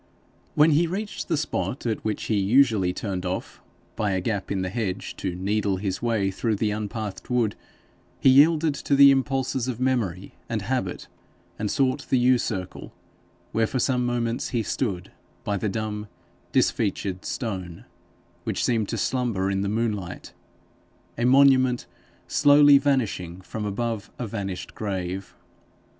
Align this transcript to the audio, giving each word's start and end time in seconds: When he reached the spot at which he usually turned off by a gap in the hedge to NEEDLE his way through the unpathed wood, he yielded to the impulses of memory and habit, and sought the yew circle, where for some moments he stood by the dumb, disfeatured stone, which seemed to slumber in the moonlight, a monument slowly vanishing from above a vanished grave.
When 0.55 0.71
he 0.71 0.87
reached 0.87 1.27
the 1.27 1.37
spot 1.37 1.85
at 1.85 2.03
which 2.03 2.23
he 2.23 2.39
usually 2.39 2.91
turned 2.91 3.23
off 3.23 3.61
by 3.95 4.13
a 4.13 4.19
gap 4.19 4.51
in 4.51 4.63
the 4.63 4.69
hedge 4.71 5.15
to 5.17 5.35
NEEDLE 5.35 5.77
his 5.77 6.01
way 6.01 6.31
through 6.31 6.55
the 6.55 6.71
unpathed 6.71 7.29
wood, 7.29 7.55
he 8.19 8.31
yielded 8.31 8.73
to 8.73 8.95
the 8.95 9.11
impulses 9.11 9.67
of 9.67 9.79
memory 9.79 10.33
and 10.49 10.63
habit, 10.63 11.07
and 11.59 11.69
sought 11.69 12.07
the 12.09 12.17
yew 12.17 12.39
circle, 12.39 12.91
where 13.51 13.67
for 13.67 13.77
some 13.77 14.03
moments 14.03 14.49
he 14.49 14.63
stood 14.63 15.11
by 15.43 15.55
the 15.55 15.69
dumb, 15.69 16.07
disfeatured 16.51 17.23
stone, 17.23 17.85
which 18.43 18.65
seemed 18.65 18.89
to 18.89 18.97
slumber 18.97 19.51
in 19.51 19.61
the 19.61 19.69
moonlight, 19.69 20.33
a 21.15 21.25
monument 21.25 21.85
slowly 22.27 22.79
vanishing 22.79 23.39
from 23.41 23.65
above 23.65 24.09
a 24.17 24.25
vanished 24.25 24.73
grave. 24.73 25.35